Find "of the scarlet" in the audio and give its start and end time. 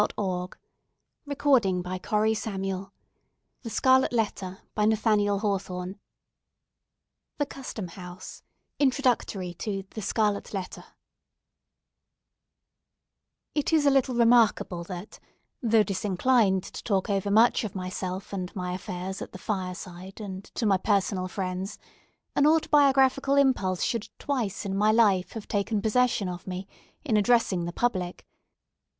2.73-4.11